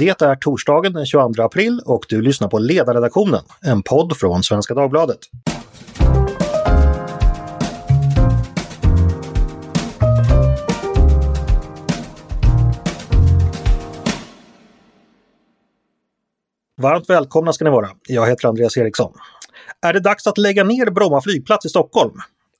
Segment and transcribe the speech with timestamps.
[0.00, 4.74] Det är torsdagen den 22 april och du lyssnar på Ledarredaktionen, en podd från Svenska
[4.74, 5.18] Dagbladet.
[16.82, 17.88] Varmt välkomna ska ni vara.
[18.08, 19.12] Jag heter Andreas Eriksson.
[19.82, 22.14] Är det dags att lägga ner Bromma flygplats i Stockholm?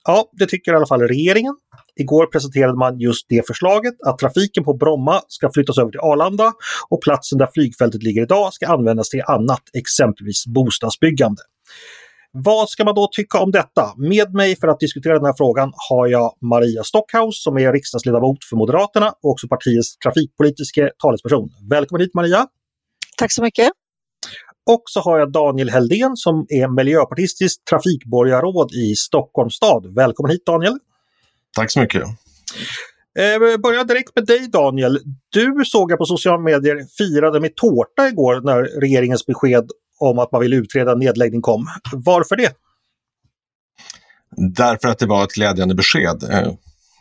[0.05, 1.55] Ja, det tycker i alla fall regeringen.
[1.99, 6.53] Igår presenterade man just det förslaget att trafiken på Bromma ska flyttas över till Arlanda
[6.89, 11.41] och platsen där flygfältet ligger idag ska användas till annat, exempelvis bostadsbyggande.
[12.33, 13.93] Vad ska man då tycka om detta?
[13.97, 18.37] Med mig för att diskutera den här frågan har jag Maria Stockhaus som är riksdagsledamot
[18.49, 21.49] för Moderaterna och också partiets trafikpolitiska talesperson.
[21.69, 22.47] Välkommen hit Maria!
[23.17, 23.69] Tack så mycket!
[24.69, 29.95] Och så har jag Daniel Heldén som är miljöpartistiskt trafikborgarråd i Stockholms stad.
[29.95, 30.77] Välkommen hit Daniel!
[31.55, 32.03] Tack så mycket!
[33.19, 34.99] Eh, börja direkt med dig Daniel.
[35.29, 39.69] Du såg jag på sociala medier firade med tårta igår när regeringens besked
[39.99, 41.67] om att man vill utreda nedläggning kom.
[41.93, 42.53] Varför det?
[44.37, 46.23] Därför att det var ett glädjande besked.
[46.31, 46.53] Eh,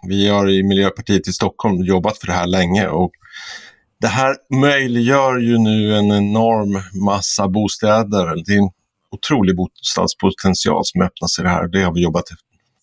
[0.09, 3.11] vi har i Miljöpartiet i Stockholm jobbat för det här länge och
[4.01, 8.45] det här möjliggör ju nu en enorm massa bostäder.
[8.47, 8.71] Det är en
[9.11, 11.69] otrolig bostadspotential som öppnas i det här.
[11.69, 12.25] Det har vi jobbat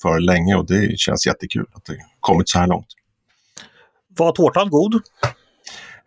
[0.02, 2.88] för länge och det känns jättekul att det kommit så här långt.
[4.18, 5.02] Var tårtan god?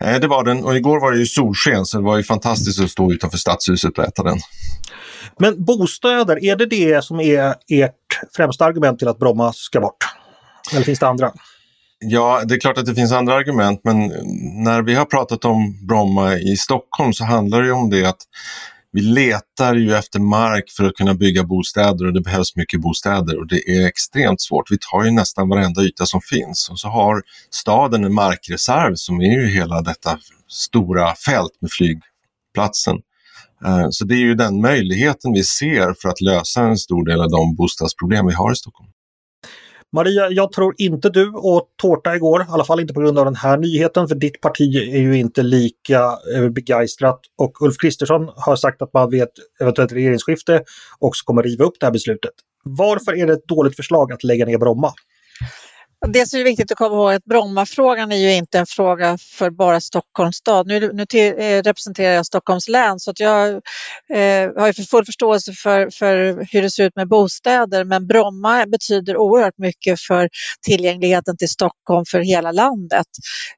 [0.05, 2.80] Eh, det var den och igår var det ju solsken så det var ju fantastiskt
[2.80, 4.38] att stå utanför stadshuset och äta den.
[5.38, 10.05] Men bostäder, är det det som är ert främsta argument till att Bromma ska bort?
[10.72, 11.33] Eller finns det andra?
[11.98, 14.12] Ja, det är klart att det finns andra argument, men
[14.64, 18.22] när vi har pratat om Bromma i Stockholm så handlar det om det att
[18.92, 23.38] vi letar ju efter mark för att kunna bygga bostäder och det behövs mycket bostäder
[23.38, 24.70] och det är extremt svårt.
[24.70, 29.20] Vi tar ju nästan varenda yta som finns och så har staden en markreserv som
[29.20, 30.18] är ju hela detta
[30.48, 32.96] stora fält med flygplatsen.
[33.64, 37.20] Eh, så det är ju den möjligheten vi ser för att lösa en stor del
[37.20, 38.91] av de bostadsproblem vi har i Stockholm.
[39.92, 43.24] Maria, jag tror inte du åt tårta igår, i alla fall inte på grund av
[43.24, 47.20] den här nyheten, för ditt parti är ju inte lika eh, begeistrat.
[47.39, 50.62] Och Ulf Kristersson har sagt att man vid ett eventuellt regeringsskifte
[50.98, 52.33] också kommer riva upp det här beslutet.
[52.64, 54.92] Varför är det ett dåligt förslag att lägga ner Bromma?
[56.08, 59.18] Det som är viktigt att komma ihåg är att Brommafrågan är ju inte en fråga
[59.18, 60.66] för bara Stockholms stad.
[60.66, 63.48] Nu, nu till, eh, representerar jag Stockholms län så att jag
[64.14, 68.66] eh, har ju full förståelse för, för hur det ser ut med bostäder men Bromma
[68.66, 70.28] betyder oerhört mycket för
[70.66, 73.06] tillgängligheten till Stockholm för hela landet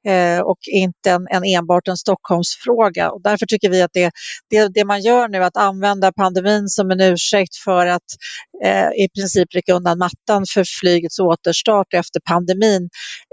[0.07, 3.11] eh, och inte en, en enbart en Stockholmsfråga.
[3.11, 4.11] Och därför tycker vi att det,
[4.51, 8.03] det, det man gör nu att använda pandemin som en ursäkt för att
[8.65, 12.89] eh, i princip rycka undan mattan för flygets återstart efter pandemin,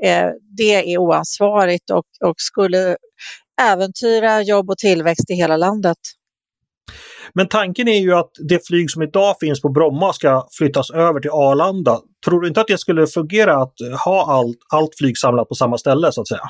[0.06, 0.28] eh,
[0.58, 2.98] det är oansvarigt och, och skulle
[3.62, 5.98] äventyra jobb och tillväxt i hela landet.
[7.34, 11.20] Men tanken är ju att det flyg som idag finns på Bromma ska flyttas över
[11.20, 12.00] till Arlanda.
[12.26, 13.74] Tror du inte att det skulle fungera att
[14.06, 16.50] ha allt, allt flyg samlat på samma ställe så att säga?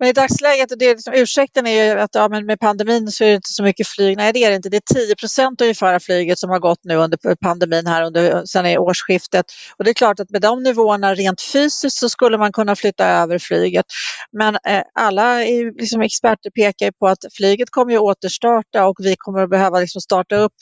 [0.00, 3.24] Men i dagsläget, det är liksom, ursäkten är ju att ja, men med pandemin så
[3.24, 4.16] är det inte så mycket flyg.
[4.16, 4.68] Nej, det är det inte.
[4.68, 8.44] Det är 10 procent ungefär av flyget som har gått nu under pandemin här under,
[8.44, 9.46] sen i årsskiftet.
[9.78, 13.06] Och det är klart att med de nivåerna rent fysiskt så skulle man kunna flytta
[13.06, 13.86] över flyget.
[14.32, 15.38] Men eh, alla
[15.78, 19.80] liksom, experter pekar ju på att flyget kommer ju återstarta och vi kommer att behöva
[19.80, 20.54] liksom, starta upp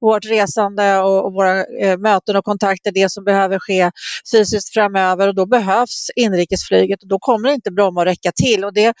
[0.00, 3.90] vårt resande och, och våra eh, möten och kontakter, det som behöver ske
[4.32, 8.64] fysiskt framöver och då behövs inrikesflyget och då kommer inte Bromma att räcka till.
[8.64, 8.94] Och det det,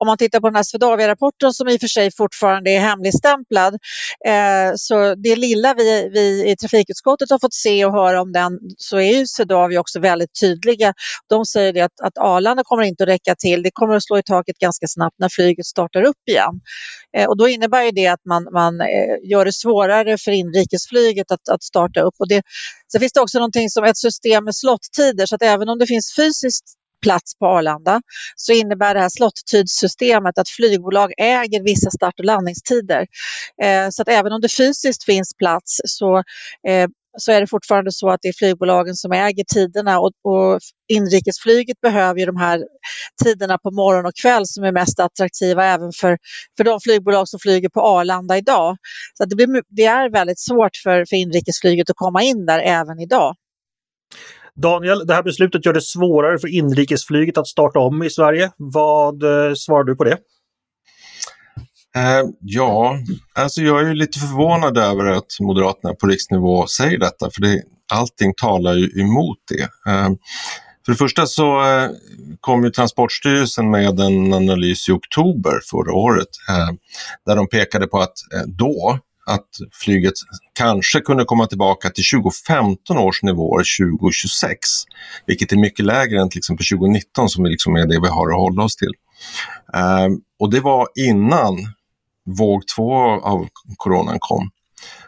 [0.00, 3.74] om man tittar på den här Swedavia-rapporten som i och för sig fortfarande är hemligstämplad,
[4.26, 8.52] eh, så det lilla vi, vi i trafikutskottet har fått se och höra om den
[8.76, 10.94] så är ju Swedavia också väldigt tydliga.
[11.28, 14.18] De säger det att, att Arlanda kommer inte att räcka till, det kommer att slå
[14.18, 16.60] i taket ganska snabbt när flyget startar upp igen.
[17.16, 21.30] Eh, och då innebär ju det att man, man eh, gör det svårare för inrikesflyget
[21.30, 22.14] att, att starta upp.
[22.18, 22.42] Och det,
[22.86, 25.86] så finns det också någonting som ett system med slottider så att även om det
[25.86, 28.00] finns fysiskt plats på Arlanda
[28.36, 33.06] så innebär det här slottidssystemet att flygbolag äger vissa start och landningstider.
[33.62, 36.16] Eh, så att även om det fysiskt finns plats så
[36.68, 36.88] eh,
[37.18, 41.80] så är det fortfarande så att det är flygbolagen som äger tiderna och, och inrikesflyget
[41.80, 42.64] behöver ju de här
[43.24, 46.18] tiderna på morgon och kväll som är mest attraktiva även för,
[46.56, 48.76] för de flygbolag som flyger på Arlanda idag.
[49.14, 53.00] Så det, blir, det är väldigt svårt för, för inrikesflyget att komma in där även
[53.00, 53.34] idag.
[54.62, 58.50] Daniel, det här beslutet gör det svårare för inrikesflyget att starta om i Sverige.
[58.56, 60.18] Vad eh, svarar du på det?
[61.96, 62.98] Eh, ja,
[63.34, 67.62] alltså jag är lite förvånad över att Moderaterna på riksnivå säger detta, för det,
[67.92, 69.90] allting talar ju emot det.
[69.92, 70.08] Eh,
[70.84, 71.90] För det första så eh,
[72.40, 76.74] kom ju Transportstyrelsen med en analys i oktober förra året eh,
[77.26, 80.14] där de pekade på att eh, då att flyget
[80.54, 83.64] kanske kunde komma tillbaka till 2015 års nivåer
[83.98, 84.58] 2026,
[85.26, 88.38] vilket är mycket lägre än till exempel 2019 som liksom är det vi har att
[88.38, 88.92] hålla oss till.
[90.06, 91.56] Um, och det var innan
[92.38, 94.50] våg två av coronan kom.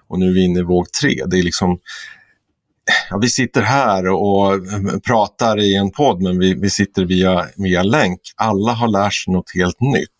[0.09, 1.23] Och nu är vi inne i våg tre.
[1.27, 1.79] Det är liksom
[3.11, 4.61] ja, vi sitter här och eh,
[5.07, 8.21] pratar i en podd men vi, vi sitter via, via länk.
[8.37, 10.19] Alla har lärt sig något helt nytt.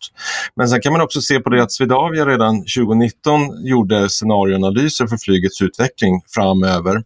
[0.55, 5.17] Men sen kan man också se på det att Swedavia redan 2019 gjorde scenarioanalyser för
[5.17, 7.03] flygets utveckling framöver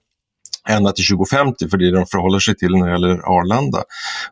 [0.70, 3.84] ända till 2050 för det de förhåller sig till när det gäller Arlanda.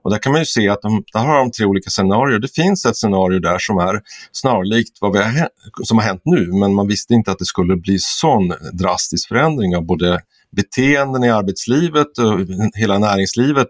[0.02, 2.40] Och där kan man ju se att de, där har de tre olika scenarier.
[2.40, 4.02] Det finns ett scenario där som är
[4.32, 5.50] snarlikt vad vi har,
[5.84, 9.76] som har hänt nu men man visste inte att det skulle bli sån drastisk förändring
[9.76, 10.20] av både
[10.56, 12.40] beteenden i arbetslivet och
[12.76, 13.68] hela näringslivet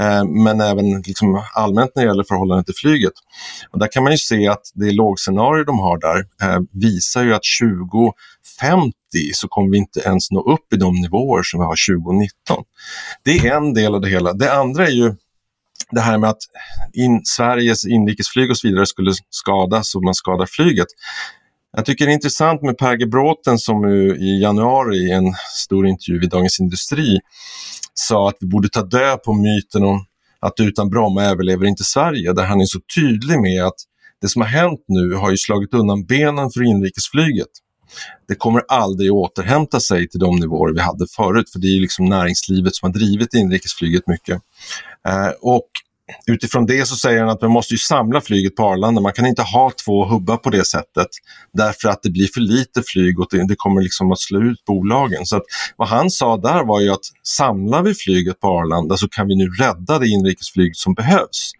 [0.00, 3.12] eh, men även liksom allmänt när det gäller förhållandet till flyget.
[3.70, 7.34] Och där kan man ju se att det lågscenario de har där eh, visar ju
[7.34, 8.92] att 2050
[9.32, 12.64] så kommer vi inte ens nå upp i de nivåer som vi har 2019.
[13.24, 14.32] Det är en del av det hela.
[14.32, 15.14] Det andra är ju
[15.90, 16.42] det här med att
[16.92, 20.86] in, Sveriges inrikesflyg och så vidare skulle skadas och man skadar flyget.
[21.76, 23.06] Jag tycker det är intressant med Per G.
[23.06, 23.84] Bråten som
[24.20, 25.34] i januari i en
[25.64, 27.18] stor intervju i Dagens Industri
[27.94, 30.06] sa att vi borde ta död på myten om
[30.40, 33.74] att utan Bromma överlever inte Sverige, där han är så tydlig med att
[34.20, 37.48] det som har hänt nu har ju slagit undan benen för inrikesflyget.
[38.28, 42.04] Det kommer aldrig återhämta sig till de nivåer vi hade förut, för det är liksom
[42.04, 44.42] näringslivet som har drivit inrikesflyget mycket.
[45.08, 45.68] Eh, och
[46.26, 49.00] utifrån det så säger han att man måste ju samla flyget på Arlanda.
[49.00, 51.08] Man kan inte ha två hubbar på det sättet
[51.52, 55.26] därför att det blir för lite flyg och det, kommer liksom att slå ut bolagen.
[55.26, 55.42] Så att,
[55.76, 59.36] vad han sa där var ju att samlar vi flyget på Arlanda så kan vi
[59.36, 61.52] nu rädda det inrikesflyg som behövs.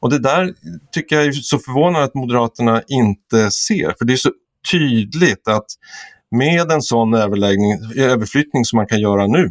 [0.00, 0.52] Och det där
[0.92, 4.30] tycker jag är så förvånande att Moderaterna inte ser, för det är så
[4.70, 5.66] tydligt att
[6.30, 9.44] med en sån överflyttning som man kan göra nu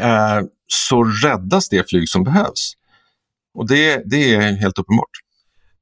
[0.00, 2.72] eh, så räddas det flyg som behövs.
[3.58, 5.10] Och det, det är helt uppenbart.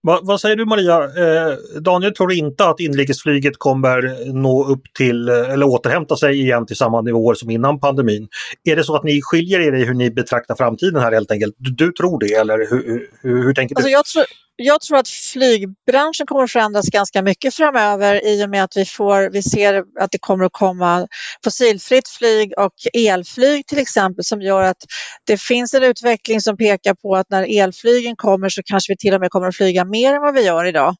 [0.02, 1.04] Va, vad säger du Maria?
[1.04, 6.76] Eh, Daniel tror inte att inrikesflyget kommer nå upp till eller återhämta sig igen till
[6.76, 8.28] samma nivåer som innan pandemin.
[8.64, 11.54] Är det så att ni skiljer er i hur ni betraktar framtiden här helt enkelt?
[11.58, 13.78] Du, du tror det eller hur, hur, hur tänker du?
[13.78, 14.24] Alltså jag, tror,
[14.56, 18.84] jag tror att flygbranschen kommer att förändras ganska mycket framöver i och med att vi,
[18.84, 21.06] får, vi ser att det kommer att komma
[21.44, 24.76] fossilfritt flyg och elflyg till exempel som gör att
[25.26, 29.14] det finns en utveckling som pekar på att när elflygen kommer så kanske vi till
[29.14, 30.94] och med kommer att flyga mer än vad vi gör idag.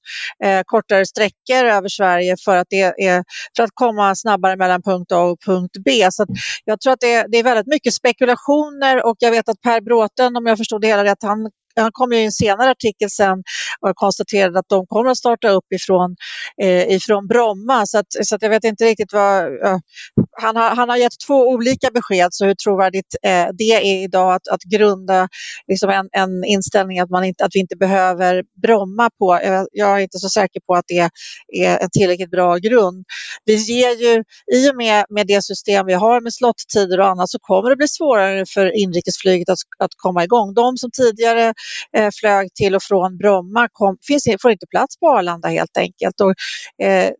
[0.45, 3.25] Eh, kortare sträckor över Sverige för att, det är,
[3.57, 6.09] för att komma snabbare mellan punkt A och punkt B.
[6.11, 6.27] Så
[6.65, 10.37] jag tror att det, det är väldigt mycket spekulationer och jag vet att Per Bråten,
[10.37, 13.45] om jag förstod det hela rätt, han han kom ju i en senare artikel sen
[13.81, 16.17] och konstaterade att de kommer att starta upp ifrån,
[16.63, 17.87] eh, ifrån Bromma.
[17.87, 19.45] Så, att, så att jag vet inte riktigt vad...
[20.39, 24.35] Han, har, han har gett två olika besked, så hur trovärdigt eh, det är idag
[24.35, 25.29] att, att grunda
[25.69, 29.41] liksom en, en inställning att, man inte, att vi inte behöver Bromma på.
[29.43, 33.05] Jag, jag är inte så säker på att det är en tillräckligt bra grund.
[33.45, 37.31] Vi ger ju, I och med, med det system vi har med slottider och annat
[37.31, 40.55] så kommer det bli svårare för inrikesflyget att, att komma igång.
[40.55, 41.55] De som tidigare
[41.97, 46.21] eh, flög till och från Bromma kom, finns, får inte plats på Arlanda helt enkelt.
[46.21, 46.35] Och,
[46.87, 47.11] eh,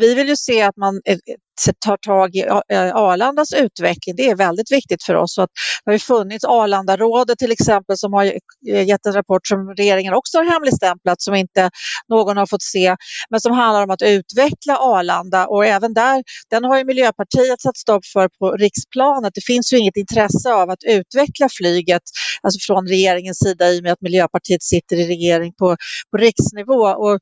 [0.00, 4.16] vi vill ju se att man eh, eh, tar tag i eh, Arlandas utveckling.
[4.16, 5.34] Det är väldigt viktigt för oss.
[5.34, 5.50] Så att
[5.84, 8.24] det har ju funnits Arlandarådet till exempel som har
[8.66, 11.70] gett en rapport som regeringen också har hemligstämplat som inte
[12.08, 12.96] någon har fått se
[13.30, 17.76] men som handlar om att utveckla Arlanda och även där, den har ju Miljöpartiet satt
[17.76, 19.34] stopp för på riksplanet.
[19.34, 22.02] Det finns ju inget intresse av att utveckla flyget
[22.42, 25.76] alltså från regeringens sida i och med att Miljöpartiet sitter i regering på,
[26.10, 26.82] på riksnivå.
[26.88, 27.18] Och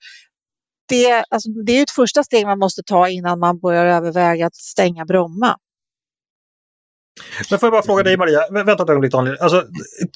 [0.89, 4.55] det, alltså, det är ett första steg man måste ta innan man börjar överväga att
[4.55, 5.57] stänga Bromma.
[7.51, 9.37] Men får jag bara fråga dig Maria, vänta ett ögonblick Daniel.
[9.41, 9.65] Alltså,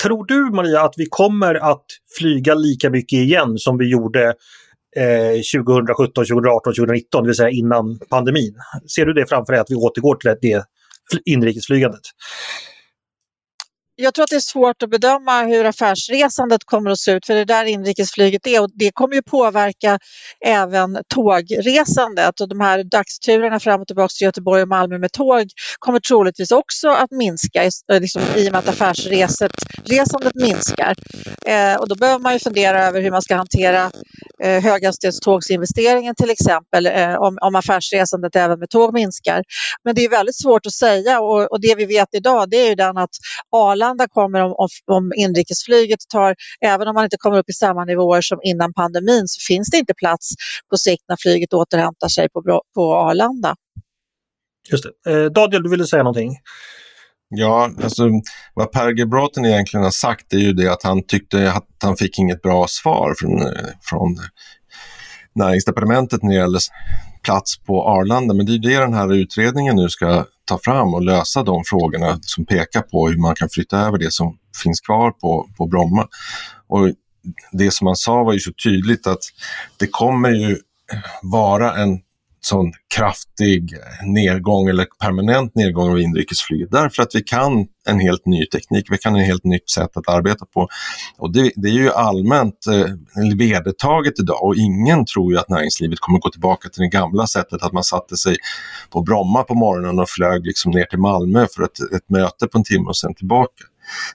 [0.02, 1.84] tror du Maria att vi kommer att
[2.18, 4.34] flyga lika mycket igen som vi gjorde
[4.96, 8.54] eh, 2017, 2018, 2019, det vill säga innan pandemin?
[8.96, 10.64] Ser du det framför dig att vi återgår till det
[11.24, 12.02] inrikesflygandet?
[14.00, 17.34] Jag tror att det är svårt att bedöma hur affärsresandet kommer att se ut för
[17.34, 19.98] det är där inrikesflyget är och det kommer ju påverka
[20.46, 25.46] även tågresandet och de här dagsturerna fram och tillbaka till Göteborg och Malmö med tåg
[25.78, 30.94] kommer troligtvis också att minska eh, liksom, i och med att affärsresandet minskar.
[31.46, 33.90] Eh, och då behöver man ju fundera över hur man ska hantera
[34.42, 39.42] eh, höghastighetstågsinvesteringen till exempel eh, om, om affärsresandet även med tåg minskar.
[39.84, 42.68] Men det är väldigt svårt att säga och, och det vi vet idag det är
[42.68, 43.10] ju den att
[43.52, 47.52] Arlanda Arlanda kommer om, om, om inrikesflyget tar, även om man inte kommer upp i
[47.52, 50.30] samma nivåer som innan pandemin, så finns det inte plats
[50.70, 53.54] på sikt när flyget återhämtar sig på, på Arlanda.
[54.70, 55.10] Just det.
[55.10, 56.36] Eh, Daniel, du ville säga någonting?
[57.28, 58.08] Ja, alltså
[58.54, 59.06] vad Per G.
[59.06, 62.66] Bråten egentligen har sagt är ju det att han tyckte att han fick inget bra
[62.68, 63.40] svar från,
[63.82, 64.16] från
[65.34, 66.60] näringsdepartementet när det gäller
[67.28, 68.34] plats på Arlanda.
[68.34, 72.18] Men det är det den här utredningen nu ska ta fram och lösa de frågorna
[72.22, 76.08] som pekar på hur man kan flytta över det som finns kvar på, på Bromma.
[76.68, 76.92] Och
[77.52, 79.20] det som man sa var ju så tydligt att
[79.76, 80.56] det kommer ju
[81.22, 82.00] vara en
[82.48, 83.74] sån kraftig
[84.06, 88.98] nedgång eller permanent nedgång av inrikesflyget därför att vi kan en helt ny teknik, vi
[88.98, 90.68] kan en helt nytt sätt att arbeta på.
[91.18, 96.00] Och det, det är ju allmänt eh, vedertaget idag och ingen tror ju att näringslivet
[96.00, 98.36] kommer gå tillbaka till det gamla sättet att man satte sig
[98.90, 102.58] på Bromma på morgonen och flög liksom ner till Malmö för ett, ett möte på
[102.58, 103.64] en timme och sen tillbaka.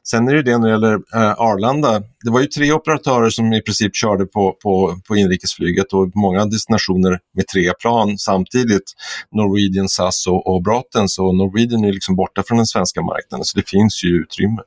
[0.03, 1.99] Sen är det det när det gäller eh, Arlanda.
[2.23, 6.45] Det var ju tre operatörer som i princip körde på, på, på inrikesflyget och många
[6.45, 8.93] destinationer med tre plan samtidigt.
[9.31, 13.59] Norwegian, SAS och, och Brotens och Norwegian är liksom borta från den svenska marknaden så
[13.59, 14.61] det finns ju utrymme.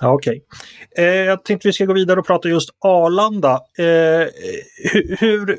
[0.00, 0.42] Ja, Okej.
[0.92, 1.04] Okay.
[1.04, 3.52] Eh, jag tänkte vi ska gå vidare och prata just Arlanda.
[3.78, 4.26] Eh,
[4.92, 5.58] hur, hur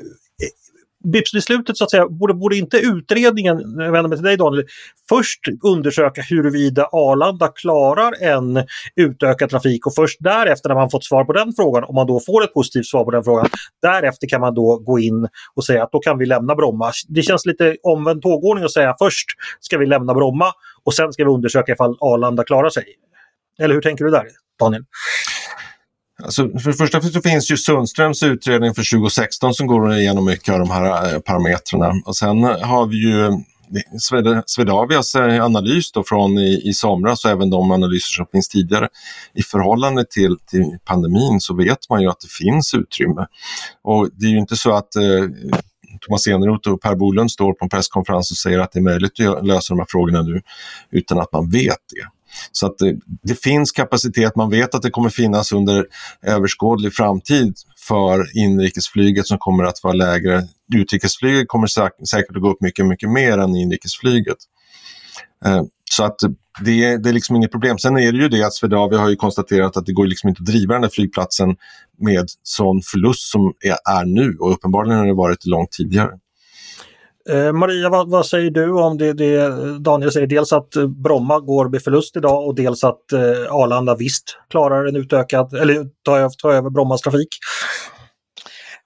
[1.12, 4.64] BIPS-beslutet så att säga, borde, borde inte utredningen, jag vänder mig till dig Daniel,
[5.08, 8.64] först undersöka huruvida Arlanda klarar en
[8.96, 12.20] utökad trafik och först därefter när man fått svar på den frågan, om man då
[12.20, 13.46] får ett positivt svar på den frågan,
[13.82, 16.92] därefter kan man då gå in och säga att då kan vi lämna Bromma.
[17.08, 19.26] Det känns lite omvänd tågordning att säga först
[19.60, 20.52] ska vi lämna Bromma
[20.84, 22.84] och sen ska vi undersöka ifall Arlanda klarar sig.
[23.58, 24.26] Eller hur tänker du där,
[24.58, 24.84] Daniel?
[26.22, 30.54] Alltså, för det första så finns ju Sundströms utredning för 2016 som går igenom mycket
[30.54, 31.92] av de här eh, parametrarna.
[32.04, 37.30] Och sen eh, har vi ju eh, Swedavias analys då från i, i somras och
[37.30, 38.88] även de analyser som finns tidigare.
[39.34, 43.26] I förhållande till, till pandemin så vet man ju att det finns utrymme.
[43.82, 45.02] Och det är ju inte så att eh,
[46.00, 49.20] Thomas Eneroth och Per Bolund står på en presskonferens och säger att det är möjligt
[49.20, 50.40] att lösa de här frågorna nu
[50.90, 52.15] utan att man vet det.
[52.52, 55.86] Så att det, det, finns kapacitet, man vet att det kommer finnas under
[56.22, 57.54] överskådlig framtid
[57.88, 60.42] för inrikesflyget som kommer att vara lägre.
[60.74, 61.66] Utrikesflyget kommer
[62.06, 64.38] säkert att gå upp mycket, mycket mer än inrikesflyget.
[65.44, 66.18] Eh, så att
[66.64, 67.78] det, det är liksom inget problem.
[67.78, 70.40] Sen är det ju det att Swedavia har ju konstaterat att det går liksom inte
[70.40, 71.56] att driva den här flygplatsen
[71.98, 76.10] med sån förlust som är, är nu och uppenbarligen har det varit långt tidigare.
[77.28, 80.26] Eh, Maria, vad, vad, säger du om det, det, Daniel säger?
[80.26, 80.70] Dels att
[81.04, 85.74] Bromma går med förlust idag och dels att eh, Arlanda visst klarar en utökad, eller
[86.04, 87.28] tar, tar över Brommas trafik.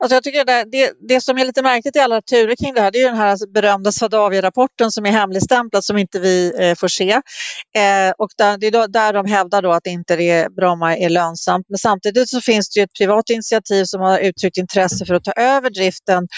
[0.02, 2.80] Alltså jag tycker det, det, det, som är lite märkligt i alla turer kring det
[2.80, 6.74] här, det är den här alltså berömda Swedavia-rapporten som är hemligstämplad som inte vi eh,
[6.74, 7.10] får se.
[7.10, 11.08] Eh, och där, det är då, där de hävdar då att inte det Bromma är
[11.08, 11.66] lönsamt.
[11.68, 15.32] Men samtidigt så finns det ett privat initiativ som har uttryckt intresse för att ta
[15.32, 16.28] över driften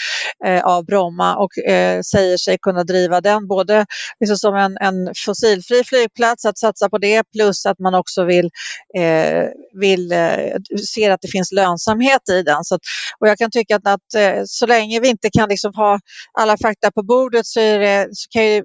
[0.45, 3.85] eh, av Bromma och eh, säger sig kunna driva den både
[4.19, 8.49] liksom som en, en fossilfri flygplats, att satsa på det, plus att man också vill,
[8.97, 9.45] eh,
[9.79, 10.57] vill eh,
[10.93, 12.63] ser att det finns lönsamhet i den.
[12.63, 12.81] Så att,
[13.19, 15.99] och jag kan tycka att, att eh, så länge vi inte kan liksom ha
[16.39, 18.63] alla fakta på bordet så, det, så kan ju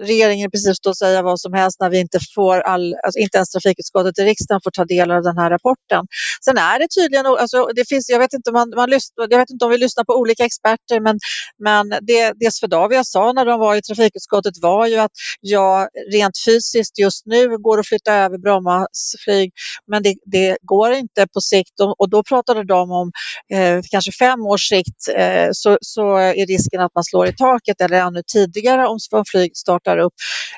[0.00, 3.18] regeringen i princip stå och säga vad som helst när vi inte får all, alltså
[3.18, 6.06] inte ens trafikutskottet i riksdagen får ta del av den här rapporten.
[6.44, 9.50] Sen är det tydligen, alltså det finns, jag vet inte, man, man lyssnar, jag vet
[9.50, 11.18] inte om vi lyssnar på olika experter, men,
[11.58, 16.38] men det, det Swedavia sa när de var i trafikutskottet var ju att ja, rent
[16.46, 19.52] fysiskt just nu går att flytta över Brommas flyg,
[19.86, 23.12] men det, det går inte på sikt och, och då pratade de om
[23.54, 27.80] eh, kanske fem års sikt eh, så, så är risken att man slår i taket
[27.80, 28.98] eller ännu tidigare om
[29.32, 30.14] flyg startar startar upp.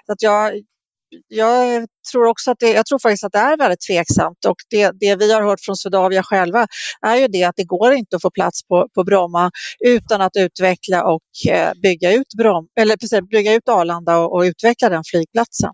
[0.07, 0.53] Så att jag,
[1.29, 4.91] jag tror också att det, jag tror faktiskt att det är väldigt tveksamt och det,
[5.01, 6.67] det vi har hört från Swedavia själva
[7.07, 9.51] är ju det att det går inte att få plats på, på Bromma
[9.85, 14.43] utan att utveckla och eh, bygga ut, Brom, eller precis, bygga ut Arlanda och, och
[14.43, 15.71] utveckla den flygplatsen.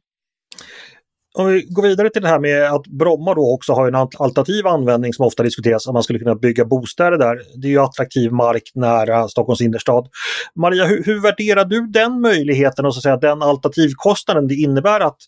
[1.35, 4.67] Om vi går vidare till det här med att Bromma då också har en alternativ
[4.67, 7.41] användning som ofta diskuteras, att man skulle kunna bygga bostäder där.
[7.63, 10.09] Det är ju attraktiv mark nära Stockholms innerstad.
[10.55, 15.01] Maria, hur, hur värderar du den möjligheten och så att säga, den alternativkostnaden det innebär
[15.01, 15.19] att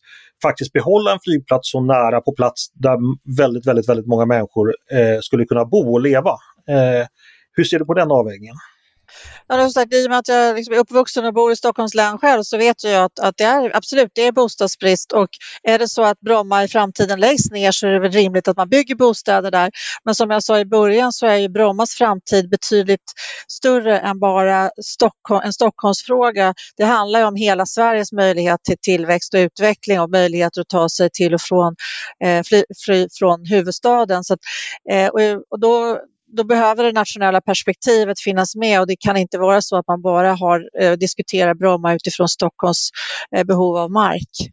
[0.43, 2.97] faktiskt behålla en flygplats så nära på plats där
[3.37, 6.31] väldigt, väldigt, väldigt många människor eh, skulle kunna bo och leva?
[6.69, 7.07] Eh,
[7.53, 8.55] hur ser du på den avvägningen?
[9.47, 12.19] Ja, sagt, I och med att jag liksom är uppvuxen och bor i Stockholms län
[12.19, 15.29] själv så vet jag att, att det är absolut det är bostadsbrist och
[15.63, 18.57] är det så att Bromma i framtiden läggs ner så är det väl rimligt att
[18.57, 19.71] man bygger bostäder där.
[20.05, 23.13] Men som jag sa i början så är ju Brommas framtid betydligt
[23.49, 26.55] större än bara Stockholm, en Stockholmsfråga.
[26.77, 30.89] Det handlar ju om hela Sveriges möjlighet till tillväxt och utveckling och möjligheter att ta
[30.89, 31.75] sig till och från,
[32.25, 34.25] eh, fly, fly, från huvudstaden.
[34.25, 34.41] Så att,
[34.91, 36.01] eh, och, och då,
[36.37, 40.03] då behöver det nationella perspektivet finnas med och det kan inte vara så att man
[40.03, 42.91] bara har, eh, diskuterar Bromma utifrån Stockholms
[43.37, 44.51] eh, behov av mark.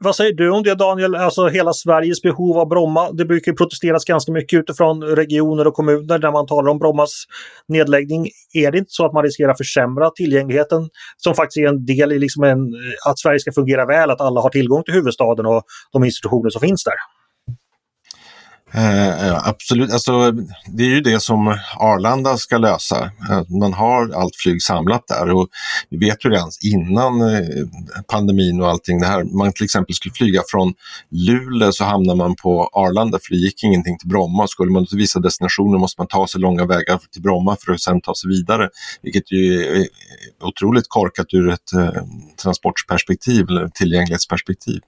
[0.00, 3.12] Vad säger du om det Daniel, alltså hela Sveriges behov av Bromma?
[3.12, 7.24] Det brukar protesteras ganska mycket utifrån regioner och kommuner när man talar om Brommas
[7.68, 8.28] nedläggning.
[8.54, 12.18] Är det inte så att man riskerar försämra tillgängligheten som faktiskt är en del i
[12.18, 15.62] liksom en, eh, att Sverige ska fungera väl, att alla har tillgång till huvudstaden och
[15.92, 17.15] de institutioner som finns där?
[18.74, 20.32] Eh, absolut, alltså,
[20.66, 23.10] det är ju det som Arlanda ska lösa.
[23.30, 25.48] Eh, man har allt flyg samlat där och
[25.90, 27.46] vi vet ju redan innan eh,
[28.12, 30.74] pandemin och allting det här, man till exempel skulle flyga från
[31.10, 34.46] Luleå så hamnar man på Arlanda för det gick ingenting till Bromma.
[34.46, 37.80] Skulle man till vissa destinationer måste man ta sig långa vägar till Bromma för att
[37.80, 38.68] sen ta sig vidare,
[39.02, 39.86] vilket ju är
[40.42, 42.02] otroligt korkat ur ett eh,
[42.42, 44.80] transportperspektiv eller tillgänglighetsperspektiv.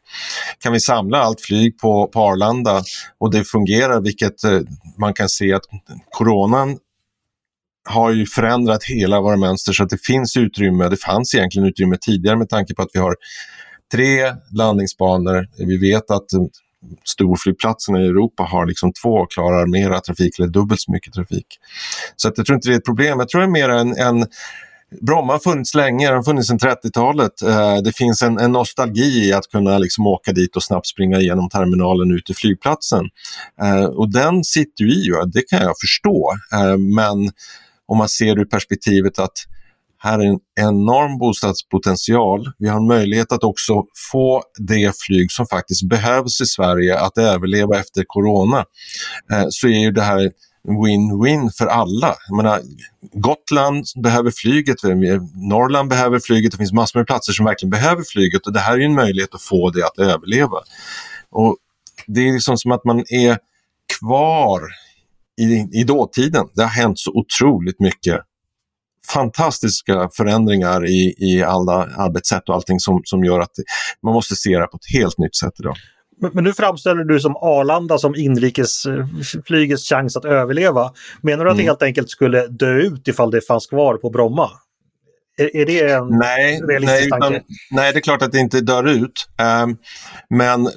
[0.59, 2.83] Kan vi samla allt flyg på, på Arlanda
[3.21, 4.61] och det fungerar fungerar, vilket eh,
[4.99, 5.63] man kan se att
[6.11, 6.79] coronan
[7.89, 10.89] har ju förändrat hela våra mönster så att det finns utrymme.
[10.89, 13.17] Det fanns egentligen utrymme tidigare med tanke på att vi har
[13.93, 15.47] tre landningsbanor.
[15.59, 16.41] Vi vet att eh,
[17.05, 21.47] storflygplatserna i Europa har liksom två och klarar mera trafik eller dubbelt så mycket trafik.
[22.17, 23.19] Så att jag tror inte det är ett problem.
[23.19, 24.27] Jag tror det är mer en, en
[24.91, 27.43] Bromma har funnits länge, den har funnits sedan 30-talet.
[27.43, 31.19] Eh, det finns en, en, nostalgi i att kunna liksom åka dit och snabbt springa
[31.21, 33.05] igenom terminalen ut till flygplatsen.
[33.63, 36.33] Eh, och den sitter ju i, det kan jag förstå.
[36.53, 37.31] Eh, men
[37.87, 39.33] om man ser ur perspektivet att
[40.01, 42.53] här är en enorm bostadspotential.
[42.59, 47.19] Vi har en möjlighet att också få det flyg som faktiskt behövs i Sverige att
[47.19, 48.65] överleva efter corona.
[49.51, 50.31] Så är ju det här
[50.69, 52.15] win-win för alla.
[52.29, 52.61] Jag menar,
[53.13, 54.77] Gotland behöver flyget,
[55.35, 58.79] Norrland behöver flyget, det finns massor med platser som verkligen behöver flyget och det här
[58.79, 60.59] är en möjlighet att få det att överleva.
[61.31, 61.57] Och
[62.07, 63.39] Det är liksom som att man är
[63.99, 64.63] kvar
[65.41, 66.47] i, i dåtiden.
[66.55, 68.21] Det har hänt så otroligt mycket
[69.09, 73.53] fantastiska förändringar i, i alla arbetssätt och allting som, som gör att
[74.03, 75.77] man måste se det på ett helt nytt sätt idag.
[76.21, 80.93] Men nu framställer du som Arlanda som inrikesflygets chans att överleva.
[81.23, 81.65] Menar du att mm.
[81.65, 84.51] det helt enkelt skulle dö ut ifall det fanns kvar på Bromma?
[85.39, 87.43] Är, är det en nej, realistisk nej, tanke?
[87.71, 89.29] nej, det är klart att det inte dör ut.
[89.63, 89.77] Um,
[90.31, 90.71] men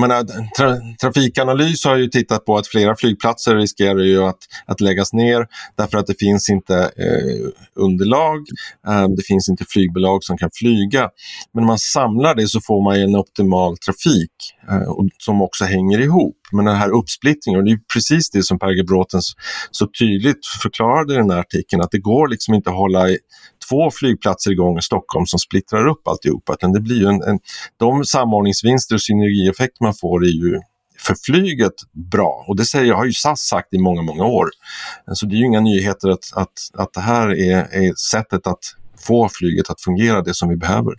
[0.00, 0.24] menar,
[0.56, 5.46] tra Trafikanalys har ju tittat på att flera flygplatser riskerar ju att, att läggas ner
[5.76, 8.38] därför att det finns inte eh, underlag,
[8.86, 11.10] um, det finns inte flygbolag som kan flyga.
[11.54, 14.32] Men om man samlar det så får man en optimal trafik
[14.86, 16.36] och, som också hänger ihop.
[16.52, 18.82] Men den här uppsplittringen, och det är precis det som Per G.
[18.82, 19.20] Bråten
[19.70, 23.08] så tydligt förklarade i den här artikeln, att det går liksom inte att hålla
[23.70, 26.52] två flygplatser igång i Stockholm som splittrar upp alltihopa.
[26.52, 27.38] Utan det blir en, en,
[27.76, 30.60] de samordningsvinster och synergieffekter man får är ju
[30.98, 31.72] för flyget
[32.12, 32.44] bra.
[32.48, 34.48] Och det säger, har ju SAS sagt i många, många år.
[35.12, 38.64] Så det är ju inga nyheter att, att, att det här är, är sättet att
[39.06, 40.94] få flyget att fungera det som vi behöver.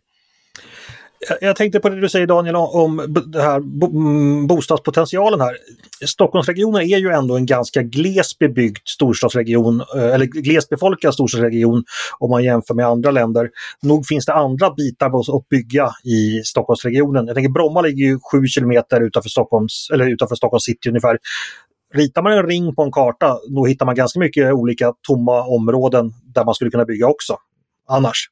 [1.41, 5.57] Jag tänkte på det du säger Daniel om det här mm, bostadspotentialen här.
[6.05, 11.83] Stockholmsregionen är ju ändå en ganska gles bebyggd storstadsregion, eh, eller glesbefolkad storstadsregion
[12.19, 13.49] om man jämför med andra länder.
[13.81, 17.27] Nog finns det andra bitar att bygga i Stockholmsregionen.
[17.27, 21.17] Jag tänker Bromma ligger ju 7 kilometer utanför Stockholms, eller utanför Stockholms city ungefär.
[21.93, 26.13] Ritar man en ring på en karta, då hittar man ganska mycket olika tomma områden
[26.35, 27.37] där man skulle kunna bygga också.
[27.87, 28.29] Annars.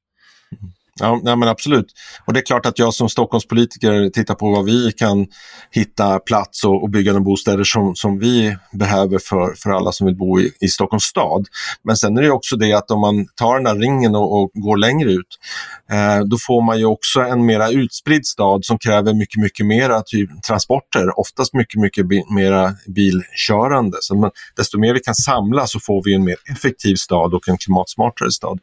[0.62, 0.71] Mm.
[1.00, 1.86] Ja, nej, men absolut.
[2.26, 5.28] Och det är klart att jag som Stockholmspolitiker tittar på vad vi kan
[5.72, 10.08] hitta plats och, och bygga de bostäder som, som vi behöver för, för alla som
[10.08, 11.46] vill bo i, i Stockholms stad.
[11.84, 14.52] Men sen är det också det att om man tar den där ringen och, och
[14.54, 15.38] går längre ut,
[15.92, 20.02] eh, då får man ju också en mera utspridd stad som kräver mycket, mycket mera
[20.02, 23.98] typ, transporter, oftast mycket, mycket bi mera bilkörande.
[24.02, 27.50] Så man, desto mer vi kan samla så får vi en mer effektiv stad och
[27.50, 28.60] en klimatsmartare stad.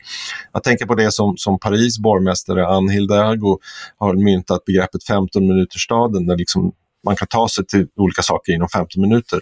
[0.52, 3.58] Jag tänker på det som, som Paris borg borgmästare Ann Hidalgo
[3.98, 6.72] har myntat begreppet 15-minutersstaden, där liksom
[7.04, 9.40] man kan ta sig till olika saker inom 15 minuter.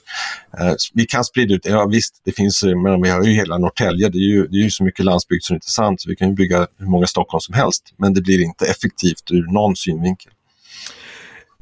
[0.58, 3.58] Eh, vi kan sprida ut, ja visst, det finns, eh, men vi har ju hela
[3.58, 6.16] Norrtälje, det är ju, det är ju så mycket landsbygd som är intressant, så vi
[6.16, 9.76] kan ju bygga hur många Stockholm som helst, men det blir inte effektivt ur någon
[9.76, 10.32] synvinkel.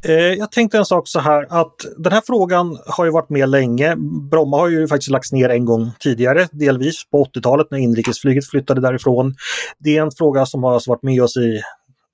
[0.04, 3.48] Eh, jag tänkte en sak så här att den här frågan har ju varit med
[3.48, 3.96] länge.
[4.30, 8.80] Bromma har ju faktiskt lagts ner en gång tidigare, delvis på 80-talet när inrikesflyget flyttade
[8.80, 9.34] därifrån.
[9.78, 11.60] Det är en fråga som har alltså varit med oss i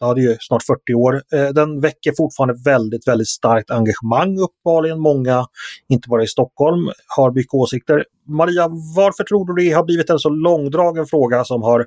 [0.00, 1.22] ja, det är ju snart 40 år.
[1.32, 5.00] Eh, den väcker fortfarande väldigt, väldigt starkt engagemang uppenbarligen.
[5.00, 5.46] Många,
[5.88, 8.04] inte bara i Stockholm, har mycket åsikter.
[8.26, 11.86] Maria, varför tror du det har blivit en så långdragen fråga som har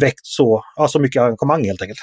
[0.00, 2.00] väckt så, alltså så mycket engagemang helt enkelt?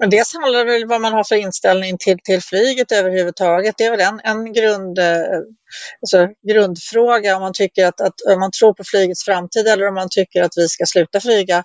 [0.00, 3.74] Men dels handlar det väl om vad man har för inställning till, till flyget överhuvudtaget.
[3.78, 5.40] Det är väl en, en grund, eh,
[6.02, 9.94] alltså, grundfråga om man tycker att, att om man tror på flygets framtid eller om
[9.94, 11.56] man tycker att vi ska sluta flyga.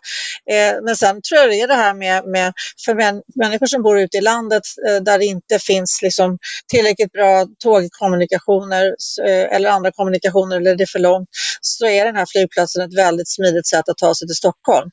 [0.52, 2.54] Eh, men sen tror jag det är det här med, med
[2.86, 6.38] för män, människor som bor ute i landet eh, där det inte finns liksom,
[6.72, 8.86] tillräckligt bra tågkommunikationer
[9.28, 11.30] eh, eller andra kommunikationer eller det är för långt
[11.62, 14.90] så är den här flygplatsen ett väldigt smidigt sätt att ta sig till Stockholm.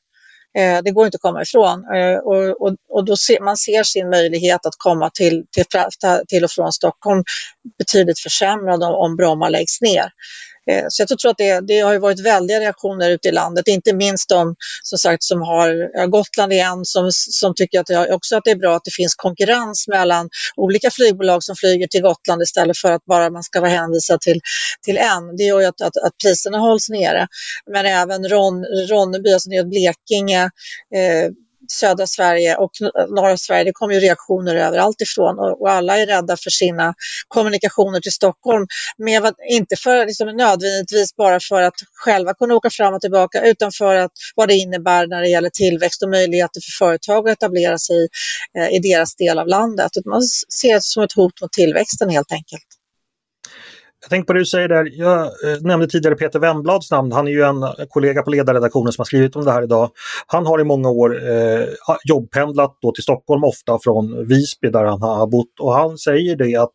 [0.57, 1.85] Eh, det går inte att komma ifrån.
[1.95, 5.65] Eh, och, och, och då ser, man ser sin möjlighet att komma till, till,
[6.27, 7.23] till och från Stockholm
[7.77, 10.11] betydligt försämrad om, om Bromma läggs ner.
[10.71, 13.93] Eh, så jag tror att det, det har varit väldiga reaktioner ute i landet, inte
[13.93, 18.43] minst de som sagt som har Gotland igen som, som tycker att det, också att
[18.43, 22.77] det är bra att det finns konkurrens mellan olika flygbolag som flyger till Gotland istället
[22.77, 24.41] för att bara man ska vara hänvisad till,
[24.85, 25.35] till en.
[25.37, 27.27] Det gör ju att, att, att priserna hålls nere.
[27.71, 30.43] Men även Ron, Ronneby, alltså Blekinge,
[30.95, 31.31] eh,
[31.73, 32.71] södra Sverige och
[33.09, 36.93] norra Sverige, det kommer ju reaktioner överallt ifrån och, och alla är rädda för sina
[37.27, 38.67] kommunikationer till Stockholm.
[38.97, 43.71] Med, inte för, liksom, nödvändigtvis bara för att själva kunna åka fram och tillbaka utan
[43.71, 47.77] för att, vad det innebär när det gäller tillväxt och möjligheter för företag att etablera
[47.77, 48.07] sig
[48.57, 49.91] eh, i deras del av landet.
[50.05, 50.21] Man
[50.59, 52.82] ser det som ett hot mot tillväxten helt enkelt.
[54.03, 57.27] Jag tänker på det du säger där, jag eh, nämnde tidigare Peter Wemblads namn, han
[57.27, 59.89] är ju en kollega på ledarredaktionen som har skrivit om det här idag.
[60.27, 61.67] Han har i många år eh,
[62.03, 65.59] jobbpendlat då till Stockholm, ofta från Visby där han har bott.
[65.59, 66.73] Och han säger det att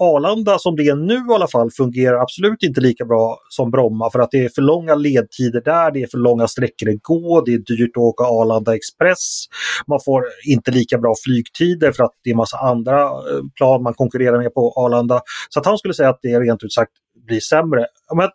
[0.00, 4.10] Arlanda som det är nu i alla fall fungerar absolut inte lika bra som Bromma
[4.10, 7.40] för att det är för långa ledtider där, det är för långa sträckor att gå,
[7.40, 9.44] det är dyrt att åka Arlanda Express,
[9.86, 13.94] man får inte lika bra flygtider för att det är massa andra eh, plan man
[13.94, 15.20] konkurrerar med på Arlanda.
[15.48, 16.92] Så att han skulle säga att det är rent ut sagt
[17.26, 17.86] blir sämre.
[18.08, 18.30] Om jag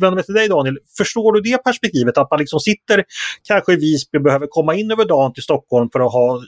[0.00, 3.04] vänder mig till dig Daniel, förstår du det perspektivet att man liksom sitter
[3.48, 6.42] kanske i Visby och behöver komma in över dagen till Stockholm för att ha eh,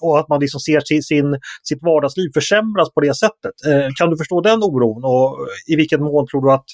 [0.00, 3.54] och att man liksom ser sin, sitt vardagsliv försämras på det sättet.
[3.66, 6.66] Eh, kan du förstå den oron och i vilken mån tror du att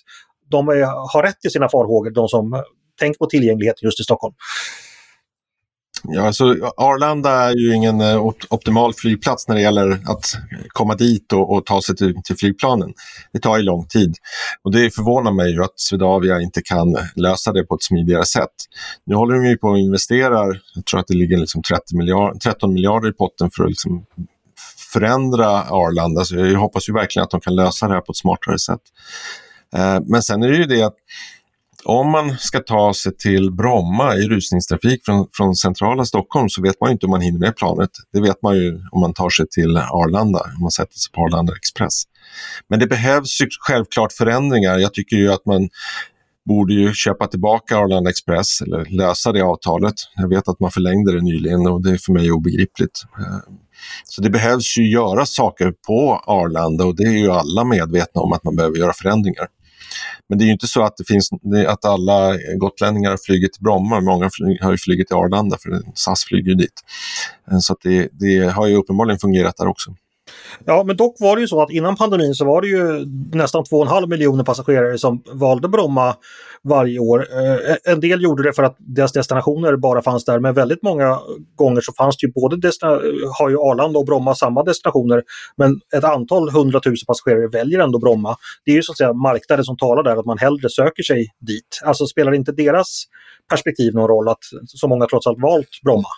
[0.51, 2.63] de är, har rätt i sina farhågor, de som
[3.01, 4.35] tänker på tillgängligheten just i Stockholm?
[6.03, 6.45] Ja, alltså
[6.77, 10.25] Arlanda är ju ingen eh, op optimal flygplats när det gäller att
[10.69, 12.93] komma dit och, och ta sig till, till, flygplanen.
[13.33, 14.15] Det tar ju lång tid
[14.63, 18.55] och det förvånar mig ju att Swedavia inte kan lösa det på ett smidigare sätt.
[19.07, 22.41] Nu håller de ju på att investera, jag tror att det ligger liksom 30 miljard,
[22.41, 24.07] 13 miljarder i potten för att liksom
[24.93, 28.17] förändra Arlanda, så jag hoppas ju verkligen att de kan lösa det här på ett
[28.17, 28.81] smartare sätt.
[29.75, 30.97] Eh, men sen är det ju det att
[31.89, 36.81] om man ska ta sig till Bromma i rusningstrafik från, från centrala Stockholm så vet
[36.81, 37.91] man inte om man hinner med planet.
[38.13, 41.21] Det vet man ju om man tar sig till Arlanda, om man sätter sig på
[41.21, 42.03] Arlanda Express.
[42.69, 44.79] Men det behövs självklart förändringar.
[44.79, 45.69] Jag tycker ju att man
[46.49, 49.95] borde ju köpa tillbaka Arlanda Express eller lösa det avtalet.
[50.17, 53.03] Jag vet att man förlängde det nyligen och det är för mig obegripligt.
[53.19, 53.55] Eh,
[54.05, 58.33] så det behövs ju göra saker på Arlanda och det är ju alla medvetna om
[58.33, 59.47] att man behöver göra förändringar.
[60.29, 61.31] Men det är ju inte så att, det finns,
[61.67, 64.01] att alla gotlänningar har flugit till Bromma.
[64.01, 66.81] Många har ju flugit till Arlanda för SAS flyger ju dit.
[67.51, 69.95] Eh, så det, det har ju uppenbarligen fungerat där också.
[70.65, 73.65] Ja, men dock var det ju så att innan pandemin så var det ju nästan
[73.65, 76.15] 2,5 miljoner passagerare som valde Bromma
[76.65, 77.27] varje år.
[77.33, 81.19] Eh, en del gjorde det för att deras destinationer bara fanns där, men väldigt många
[81.55, 82.71] gånger så fanns det ju både,
[83.39, 85.23] har ju Arlanda och Bromma samma destinationer,
[85.57, 88.37] men ett antal hundratusen passagerare väljer ändå Bromma.
[88.65, 91.27] Det är ju så att säga marknaden som talar där, att man hellre söker sig
[91.41, 91.81] dit.
[91.85, 93.05] Alltså spelar inte deras
[93.51, 96.09] perspektiv någon roll att så många trots allt valt Bromma?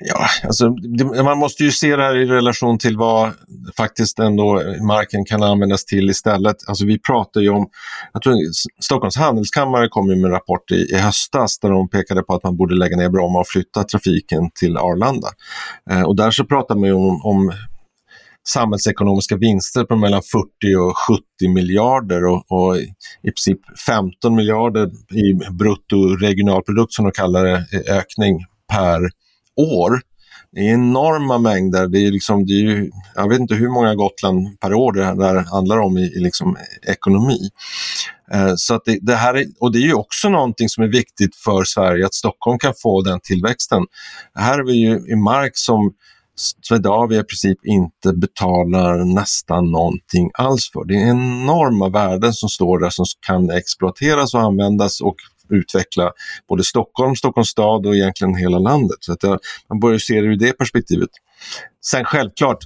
[0.00, 3.32] Ja, alltså, det, man måste ju se det här i relation till vad
[3.76, 6.56] faktiskt ändå marken kan användas till istället.
[6.66, 7.68] Alltså, vi pratar ju om,
[8.12, 8.34] jag tror
[8.82, 12.56] Stockholms handelskammare kom med en rapport i, i höstas där de pekade på att man
[12.56, 15.28] borde lägga ner Bromma och flytta trafiken till Arlanda.
[15.90, 17.52] Eh, och där så pratar man ju om, om
[18.48, 22.76] samhällsekonomiska vinster på mellan 40 och 70 miljarder och, och,
[23.22, 29.00] i princip 15 miljarder i bruttoregionalprodukt, som de kallar det, ökning per
[29.58, 30.00] år.
[30.52, 31.88] Det är enorma mängder.
[31.88, 35.44] Det är liksom, det är jag vet inte hur många Gotland per år det där
[35.44, 37.50] handlar om i, i liksom ekonomi.
[38.32, 40.88] Eh, så att det, det, här är, och det är ju också någonting som är
[40.88, 43.82] viktigt för Sverige, att Stockholm kan få den tillväxten.
[44.34, 45.92] Här är vi ju i mark som
[46.68, 50.84] Swedavia i princip inte betalar nästan någonting alls för.
[50.84, 55.16] Det är enorma värden som står där som kan exploateras och användas och
[55.50, 56.12] utveckla
[56.48, 58.96] både Stockholm, Stockholms stad och egentligen hela landet.
[59.00, 61.10] Så att jag, man börjar se det ur det perspektivet.
[61.84, 62.58] Sen självklart,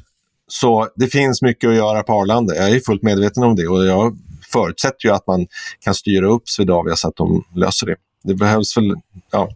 [0.48, 2.54] så det finns mycket att göra på Arlanda.
[2.54, 4.18] Jag är fullt medveten om det och jag
[4.52, 5.46] förutsätter ju att man
[5.80, 7.96] kan styra upp Swedavia så att de löser det.
[8.24, 8.94] Det behövs väl,
[9.30, 9.48] ja,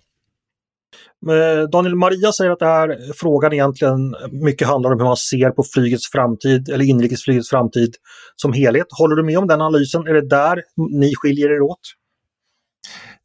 [1.28, 5.50] eh, Daniel Maria säger att det här frågan egentligen mycket handlar om hur man ser
[5.50, 7.94] på flygets framtid eller inrikesflygets framtid
[8.36, 8.86] som helhet.
[8.90, 10.06] Håller du med om den analysen?
[10.06, 10.62] Är det där
[11.00, 11.80] ni skiljer er åt?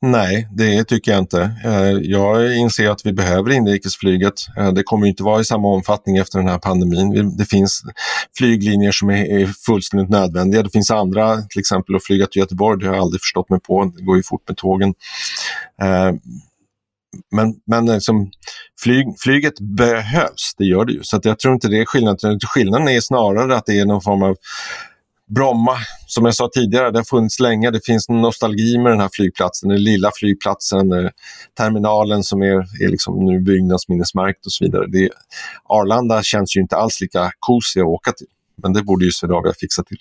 [0.04, 1.52] Nej, det tycker jag inte.
[1.66, 4.34] Eh, jag inser att vi behöver inrikesflyget.
[4.58, 7.38] Eh, det kommer inte vara i samma omfattning efter den här pandemin.
[7.38, 7.84] Det finns
[8.38, 10.64] flyglinjer som är fullständigt nödvändiga.
[10.64, 13.60] Det finns andra, till exempel att flyga till Göteborg, det har jag aldrig förstått mig
[13.60, 13.92] på.
[13.98, 14.94] Det går ju fort med tågen.
[15.82, 16.12] Eh,
[17.32, 18.32] men, men liksom,
[18.84, 21.00] flyg, flyget behövs, det gör det ju.
[21.04, 22.40] Så jag tror inte det är skillnaden.
[22.40, 24.36] Skillnaden är snarare att det är någon form av
[25.36, 27.72] Bromma, som jag sa tidigare, det har funnits länge.
[27.72, 29.70] Det finns nostalgi med den här flygplatsen.
[29.70, 31.10] Den lilla flygplatsen, eh,
[31.58, 34.86] terminalen som är, är liksom nu byggnadsminnesmärkt och så vidare.
[34.88, 35.10] Det,
[35.64, 38.28] Arlanda känns ju inte alls lika kosig att åka till.
[38.64, 39.98] Men det borde ju Swedavia fixa till.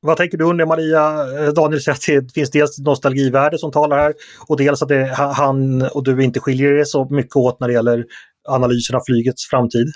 [0.00, 1.26] Vad tänker du undrar Maria?
[1.44, 4.14] Eh, Daniel säger att det finns dels nostalgivärde som talar här
[4.48, 7.74] och dels att det, han och du inte skiljer er så mycket åt när det
[7.74, 8.04] gäller
[8.48, 9.86] analysen av flygets framtid.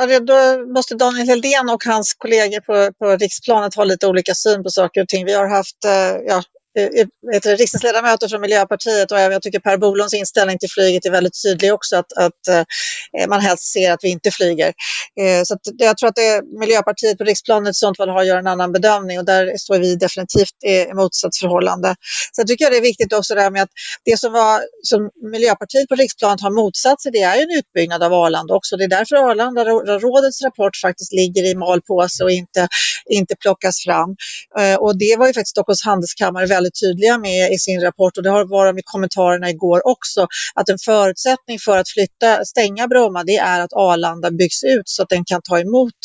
[0.00, 4.62] Alltså, då måste Daniel Heldén och hans kollegor på, på riksplanet ha lite olika syn
[4.62, 5.24] på saker och ting.
[5.26, 6.42] Vi har haft eh, ja,
[6.78, 11.42] eh, eh riksdagsledamöter från Miljöpartiet och jag tycker Per Bolunds inställning till flyget är väldigt
[11.42, 14.72] tydlig också att, att eh, man helst ser att vi inte flyger.
[15.20, 18.38] Eh, så jag tror att det Miljöpartiet på riksplanet i sånt fall har att göra
[18.38, 21.96] en annan bedömning och där står vi definitivt i motsatsförhållande.
[22.36, 23.70] Sen tycker jag det är viktigt också det här med att
[24.04, 28.02] det som, var, som Miljöpartiet på riksplanet har motsatt sig det är ju en utbyggnad
[28.02, 28.76] av Arlanda också.
[28.76, 32.68] Det är därför Arlandarådets rapport faktiskt ligger i malpåse och inte,
[33.10, 34.16] inte plockas fram.
[34.58, 38.22] Eh, och det var ju faktiskt Stockholms handelskammare väldigt tydliga med i sin rapport och
[38.22, 43.24] det har varit med kommentarerna igår också, att en förutsättning för att flytta, stänga Bromma
[43.24, 45.98] det är att Arlanda byggs ut så att den kan ta emot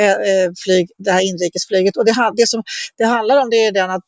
[0.00, 1.96] eh, eh flyg, det här inrikesflyget.
[1.96, 2.62] Och det, det som
[2.98, 4.02] det handlar om det är den att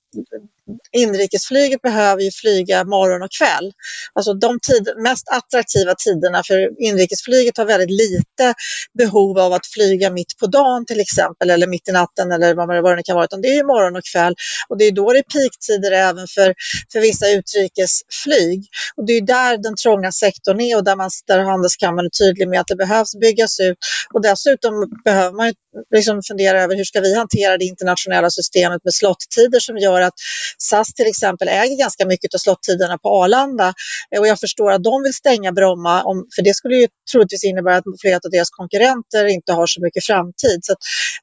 [0.92, 3.72] inrikesflyget behöver ju flyga morgon och kväll.
[4.12, 8.54] Alltså de tid, mest attraktiva tiderna för inrikesflyget har väldigt lite
[8.98, 12.68] behov av att flyga mitt på dagen till exempel eller mitt i natten eller vad,
[12.68, 14.34] det det kan vara, utan det är morgon och kväll
[14.68, 16.54] och det är då det är peaktider även för,
[16.92, 18.66] för vissa utrikesflyg.
[18.96, 22.48] Och det är där den trånga sektorn är och där, man, där handelskammaren är tydlig
[22.48, 23.78] med att det behövs byggas ut
[24.14, 24.72] och dessutom
[25.04, 25.52] behöver man
[25.94, 30.14] liksom fundera över hur ska vi hantera det internationella systemet med slottider som gör att
[30.58, 33.74] SAS till exempel äger ganska mycket av slottiderna på Arlanda
[34.18, 37.76] och jag förstår att de vill stänga Bromma, om, för det skulle ju troligtvis innebära
[37.76, 40.58] att flera av deras konkurrenter inte har så mycket framtid.
[40.62, 40.74] Så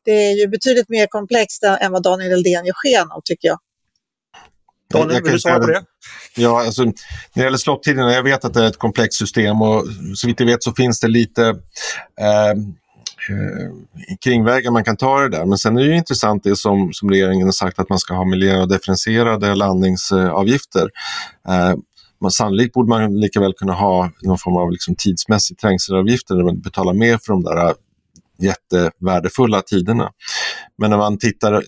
[0.06, 3.60] det är ju betydligt mer komplext än vad Daniel Eldén ger sken av tycker jag.
[4.94, 5.84] Daniel, vill du svara på det?
[6.36, 6.94] Ja, alltså, när
[7.34, 10.48] det gäller slottiderna, jag vet att det är ett komplext system och så vitt jag
[10.48, 11.44] vet så finns det lite
[12.20, 12.54] eh,
[13.30, 15.46] eh, kringvägar man kan ta det där.
[15.46, 18.14] Men sen är det ju intressant det som, som regeringen har sagt att man ska
[18.14, 20.90] ha miljödifferentierade landningsavgifter.
[21.48, 21.76] Eh,
[22.22, 26.44] man, sannolikt borde man lika väl kunna ha någon form av liksom tidsmässig trängselavgifter där
[26.44, 27.74] man betalar mer för de där
[28.40, 30.12] jättevärdefulla tiderna.
[30.78, 31.64] Men när man tittar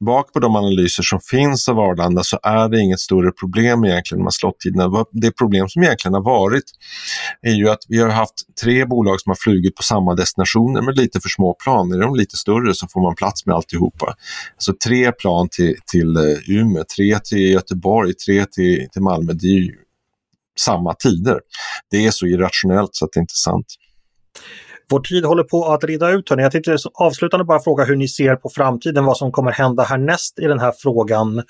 [0.00, 4.24] bak på de analyser som finns av Arlanda så är det inget större problem egentligen
[4.24, 5.04] med slottiderna.
[5.12, 6.64] Det problem som egentligen har varit
[7.42, 10.96] är ju att vi har haft tre bolag som har flugit på samma destinationer med
[10.96, 11.92] lite för små plan.
[11.92, 14.14] Är de lite större så får man plats med alltihopa.
[14.58, 19.32] Så tre plan till, till eh, Umeå, tre till Göteborg, tre till, till Malmö.
[19.32, 19.74] Det är ju
[20.60, 21.40] samma tider.
[21.90, 23.66] Det är så irrationellt så att det är inte är sant.
[24.90, 26.30] Vår tid håller på att rida ut.
[26.30, 26.42] Hörrni.
[26.42, 30.38] Jag tänkte avslutande bara fråga hur ni ser på framtiden, vad som kommer hända härnäst
[30.38, 31.42] i den här frågan.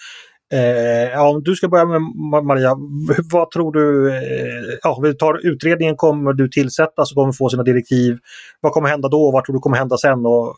[0.53, 2.03] Eh, ja, om du ska börja med
[2.45, 2.77] Maria,
[3.33, 4.17] vad tror du?
[4.17, 8.19] Eh, ja, vi tar utredningen kommer du tillsättas och kommer få sina direktiv.
[8.61, 9.31] Vad kommer hända då?
[9.31, 10.27] Vad tror du kommer hända sen?
[10.27, 10.55] Och eh,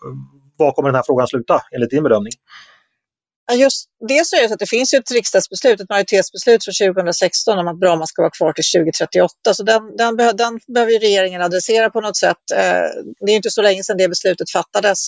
[0.56, 2.32] var kommer den här frågan sluta enligt din bedömning?
[3.54, 6.94] Just det så är det så att det finns ju ett riksdagsbeslut, ett majoritetsbeslut från
[6.94, 9.54] 2016 om att Bromma ska vara kvar till 2038.
[9.54, 12.50] Så den, den, den behöver regeringen adressera på något sätt.
[12.54, 12.88] Eh,
[13.26, 14.98] det är inte så länge sedan det beslutet fattades.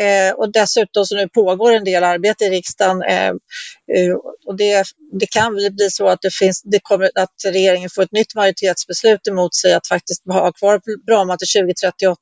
[0.00, 3.02] Eh, och dessutom så nu pågår en del arbete i riksdagen.
[3.02, 4.14] Eh, eh
[4.46, 4.84] och det,
[5.20, 9.28] det kan bli så att, det finns, det kommer, att regeringen får ett nytt majoritetsbeslut
[9.28, 12.16] emot sig att faktiskt ha kvar Bromma till 2038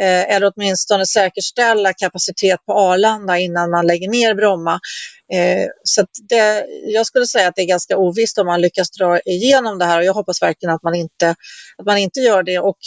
[0.00, 4.79] eh, eller åtminstone säkerställa kapacitet på Arlanda innan man lägger ner Bromma.
[5.32, 9.20] Eh, så det, jag skulle säga att det är ganska ovisst om man lyckas dra
[9.20, 11.30] igenom det här och jag hoppas verkligen att man inte,
[11.78, 12.58] att man inte gör det.
[12.58, 12.78] Och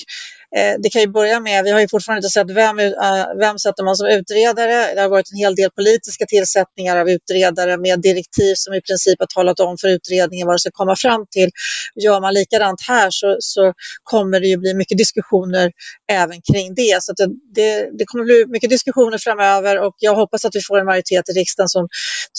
[0.57, 2.91] Eh, det kan ju börja med, vi har ju fortfarande inte sett vem, eh,
[3.39, 4.93] vem sätter man som utredare.
[4.95, 9.19] Det har varit en hel del politiska tillsättningar av utredare med direktiv som i princip
[9.19, 11.49] har talat om för utredningen vad det ska komma fram till.
[11.95, 15.71] Gör man likadant här så, så kommer det ju bli mycket diskussioner
[16.11, 16.97] även kring det.
[17.01, 20.79] Så det, det, det kommer bli mycket diskussioner framöver och jag hoppas att vi får
[20.79, 21.87] en majoritet i riksdagen som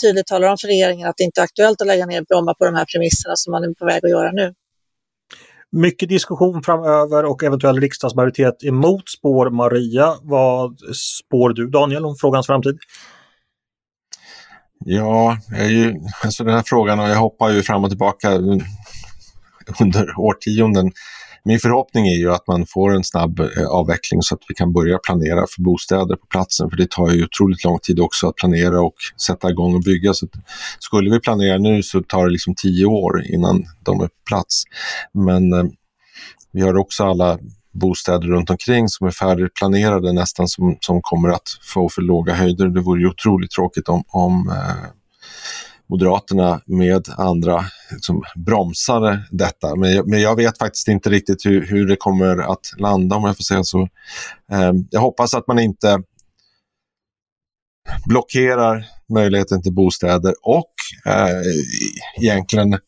[0.03, 2.65] tydligt talar om för regeringen att det inte är aktuellt att lägga ner Bromma på
[2.65, 4.53] de här premisserna som man är på väg att göra nu.
[5.77, 10.15] Mycket diskussion framöver och eventuell riksdagsmajoritet emot spår Maria.
[10.23, 12.79] Vad spår du Daniel om frågans framtid?
[14.85, 18.31] Ja, jag är ju, alltså den här frågan och jag hoppar ju fram och tillbaka
[19.81, 20.93] under årtionden
[21.45, 24.73] min förhoppning är ju att man får en snabb eh, avveckling så att vi kan
[24.73, 26.71] börja planera för bostäder på platsen.
[26.71, 28.95] För det tar ju otroligt lång tid också att planera och
[29.27, 30.15] sätta igång och bygga.
[30.15, 30.27] Så
[30.79, 34.63] skulle vi planera nu så tar det liksom tio år innan de är på plats.
[35.13, 35.65] Men eh,
[36.53, 37.39] vi har också alla
[37.73, 42.69] bostäder runt omkring som är färdigplanerade nästan som, som kommer att få för låga höjder.
[42.69, 44.91] Det vore ju otroligt tråkigt om, om eh,
[45.89, 49.77] Moderaterna med andra liksom, bromsade detta.
[49.77, 53.25] Men jag, men jag vet faktiskt inte riktigt hur, hur det kommer att landa om
[53.25, 53.89] jag får säga så.
[54.53, 56.03] Eh, jag hoppas att man inte
[58.07, 60.73] blockerar möjligheten till bostäder och
[61.07, 61.43] eh,
[62.21, 62.79] egentligen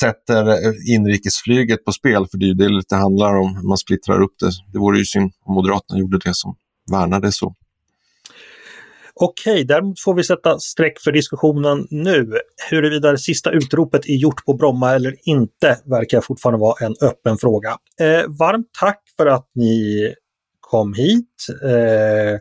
[0.00, 3.68] sätter inrikesflyget på spel, för det är det det handlar om.
[3.68, 4.50] Man splittrar upp det.
[4.72, 6.56] Det vore ju synd om Moderaterna gjorde det som
[6.92, 7.54] värnade så.
[9.22, 12.38] Okej, däremot får vi sätta streck för diskussionen nu.
[12.70, 17.38] Huruvida det sista utropet är gjort på Bromma eller inte verkar fortfarande vara en öppen
[17.38, 17.76] fråga.
[18.00, 20.14] Eh, varmt tack för att ni
[20.60, 21.46] kom hit.
[21.64, 22.38] Eh,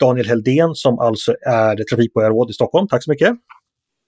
[0.00, 2.88] Daniel Heldén som alltså är trafikborgarråd i Stockholm.
[2.88, 3.36] Tack så mycket.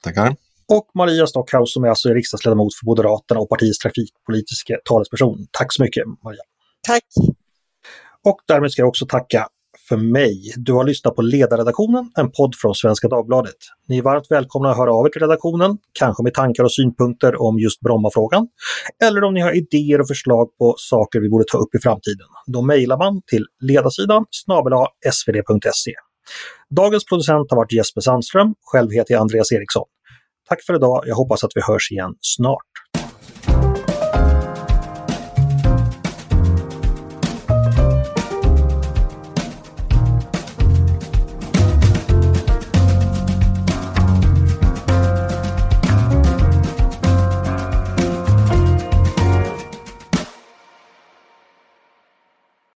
[0.05, 0.37] Tackar.
[0.69, 5.47] Och Maria Stockhaus som är alltså riksdagsledamot för Moderaterna och partiets trafikpolitiska talesperson.
[5.51, 6.43] Tack så mycket Maria.
[6.87, 7.05] Tack.
[8.25, 9.49] Och därmed ska jag också tacka
[9.89, 10.53] för mig.
[10.57, 13.57] Du har lyssnat på Ledarredaktionen, en podd från Svenska Dagbladet.
[13.89, 17.43] Ni är varmt välkomna att höra av er till redaktionen, kanske med tankar och synpunkter
[17.43, 18.49] om just Brommafrågan.
[19.05, 22.27] Eller om ni har idéer och förslag på saker vi borde ta upp i framtiden.
[22.47, 24.73] Då mejlar man till ledarsidan snabel
[25.13, 25.93] svd.se.
[26.71, 29.85] Dagens producent har varit Jesper Sandström, själv heter jag Andreas Eriksson.
[30.49, 32.73] Tack för idag, jag hoppas att vi hörs igen snart.